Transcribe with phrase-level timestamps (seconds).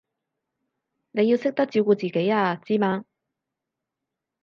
[1.11, 3.05] 你要識得照顧自己啊，知嘛？